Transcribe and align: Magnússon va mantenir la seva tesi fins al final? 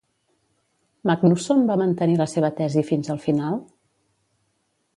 Magnússon 1.09 1.61
va 1.71 1.75
mantenir 1.81 2.17
la 2.21 2.27
seva 2.31 2.51
tesi 2.61 2.85
fins 2.89 3.13
al 3.17 3.21
final? 3.27 3.61